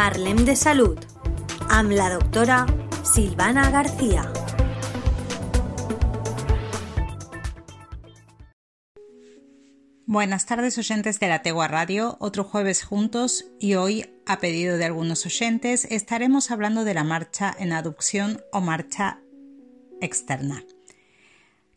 [0.00, 0.96] Parlem de Salud
[1.68, 2.62] amb la doctora
[3.04, 4.22] Silvana García.
[10.06, 14.86] Buenas tardes oyentes de la Tegua Radio, otro jueves juntos y hoy, a pedido de
[14.86, 19.20] algunos oyentes, estaremos hablando de la marcha en aducción o marcha
[20.00, 20.64] externa.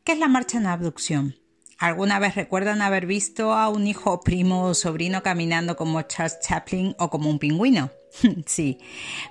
[0.05, 1.43] ¿Qué es la marcha en abducción?
[1.80, 6.95] ¿Alguna vez recuerdan haber visto a un hijo, primo o sobrino caminando como Charles Chaplin
[7.00, 7.91] o como un pingüino?
[8.45, 8.77] sí,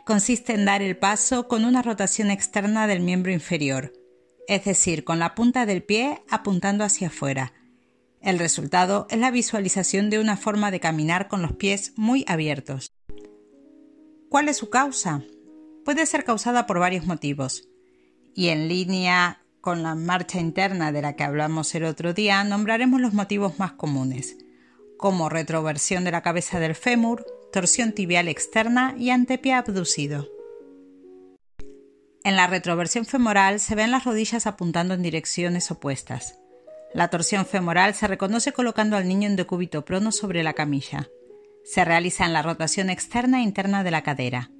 [0.04, 3.92] consiste en dar el paso con una rotación externa del miembro inferior,
[4.48, 7.52] es decir, con la punta del pie apuntando hacia afuera
[8.22, 12.92] el resultado es la visualización de una forma de caminar con los pies muy abiertos.
[14.28, 15.24] ¿Cuál es su causa?
[15.84, 17.68] Puede ser causada por varios motivos.
[18.34, 23.00] Y en línea con la marcha interna de la que hablamos el otro día, nombraremos
[23.00, 24.36] los motivos más comunes,
[24.98, 30.28] como retroversión de la cabeza del fémur, torsión tibial externa y antepie abducido.
[32.24, 36.40] En la retroversión femoral se ven las rodillas apuntando en direcciones opuestas.
[36.92, 41.08] La torsión femoral se reconoce colocando al niño en decúbito prono sobre la camilla.
[41.64, 44.50] Se realiza en la rotación externa e interna de la cadera.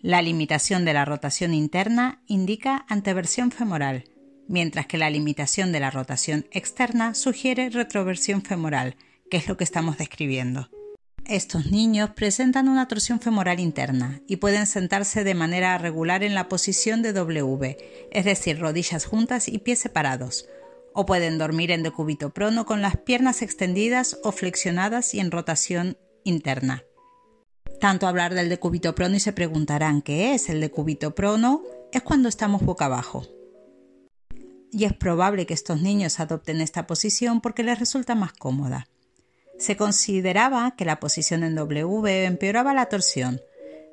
[0.00, 4.04] La limitación de la rotación interna indica anteversión femoral,
[4.50, 8.96] mientras que la limitación de la rotación externa sugiere retroversión femoral,
[9.30, 10.68] que es lo que estamos describiendo.
[11.24, 16.48] Estos niños presentan una torsión femoral interna y pueden sentarse de manera regular en la
[16.48, 17.78] posición de W,
[18.10, 20.48] es decir, rodillas juntas y pies separados,
[20.92, 25.96] o pueden dormir en decúbito prono con las piernas extendidas o flexionadas y en rotación
[26.24, 26.82] interna.
[27.80, 31.62] Tanto hablar del decúbito prono y se preguntarán qué es el decúbito prono,
[31.92, 33.39] es cuando estamos boca abajo.
[34.72, 38.88] Y es probable que estos niños adopten esta posición porque les resulta más cómoda.
[39.58, 43.40] Se consideraba que la posición en W empeoraba la torsión,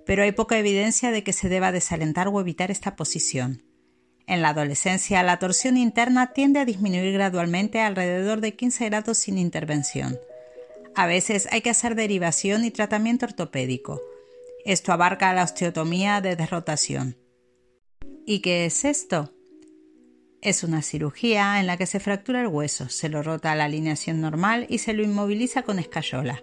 [0.06, 3.64] pero hay poca evidencia de que se deba desalentar o evitar esta posición.
[4.28, 9.38] En la adolescencia, la torsión interna tiende a disminuir gradualmente alrededor de 15 grados sin
[9.38, 10.20] intervención.
[10.96, 14.02] A veces hay que hacer derivación y tratamiento ortopédico.
[14.66, 17.18] Esto abarca la osteotomía de desrotación.
[18.26, 19.34] ¿Y qué es esto?
[20.42, 23.66] Es una cirugía en la que se fractura el hueso, se lo rota a la
[23.66, 26.42] alineación normal y se lo inmoviliza con escayola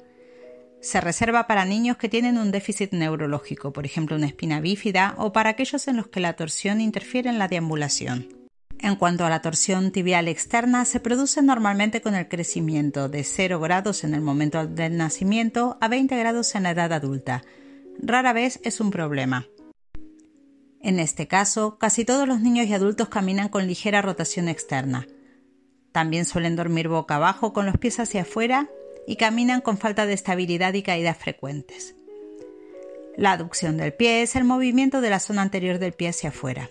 [0.85, 5.33] se reserva para niños que tienen un déficit neurológico, por ejemplo una espina bífida, o
[5.33, 8.29] para aquellos en los que la torsión interfiere en la deambulación.
[8.81, 13.61] En cuanto a la torsión tibial externa, se produce normalmente con el crecimiento de 0
[13.61, 17.45] grados en el momento del nacimiento a 20 grados en la edad adulta.
[17.99, 19.47] Rara vez es un problema.
[20.85, 25.07] En este caso, casi todos los niños y adultos caminan con ligera rotación externa.
[25.93, 28.69] También suelen dormir boca abajo con los pies hacia afuera
[29.07, 31.97] y caminan con falta de estabilidad y caídas frecuentes.
[33.17, 36.69] La aducción del pie es el movimiento de la zona anterior del pie hacia afuera.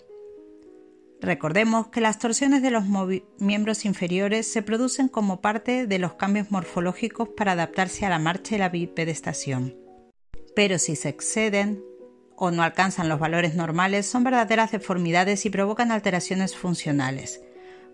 [1.20, 2.84] Recordemos que las torsiones de los
[3.40, 8.54] miembros inferiores se producen como parte de los cambios morfológicos para adaptarse a la marcha
[8.54, 9.76] y la bipedestación.
[10.56, 11.84] Pero si se exceden
[12.36, 17.42] o no alcanzan los valores normales, son verdaderas deformidades y provocan alteraciones funcionales,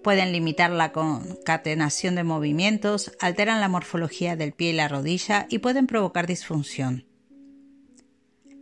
[0.04, 5.60] Pueden limitar la concatenación de movimientos, alteran la morfología del pie y la rodilla y
[5.60, 7.06] pueden provocar disfunción.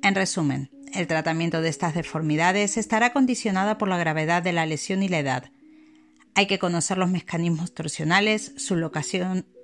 [0.01, 5.03] En resumen, el tratamiento de estas deformidades estará condicionado por la gravedad de la lesión
[5.03, 5.51] y la edad.
[6.33, 8.75] Hay que conocer los mecanismos torsionales, su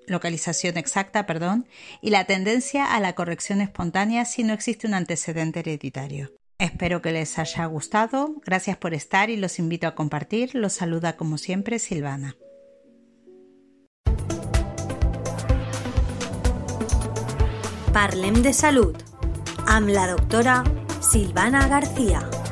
[0.08, 1.68] localización exacta perdón,
[2.02, 6.32] y la tendencia a la corrección espontánea si no existe un antecedente hereditario.
[6.60, 8.36] Espero que les haya gustado.
[8.46, 10.56] Gracias por estar y los invito a compartir.
[10.56, 12.36] Los saluda como siempre Silvana.
[17.94, 18.96] Parlem de Salud
[19.68, 20.64] amb la doctora
[21.00, 22.43] Silvana García.